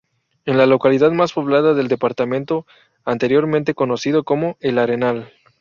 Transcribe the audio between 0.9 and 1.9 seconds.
más poblada del